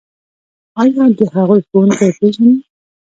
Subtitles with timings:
[0.81, 2.55] ایا د هغوی ښوونکي پیژنئ؟